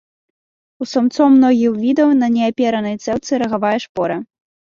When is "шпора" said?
3.87-4.17